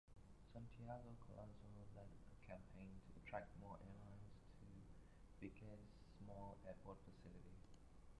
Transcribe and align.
Santiago 0.51 1.13
Collazo 1.21 1.69
led 1.95 2.09
a 2.09 2.37
campaign 2.49 2.89
to 3.05 3.21
attract 3.21 3.45
more 3.61 3.77
airlines 3.85 4.33
to 4.57 5.45
Vieques' 5.45 5.77
small 6.25 6.57
airport 6.65 6.97
facility. 7.05 7.53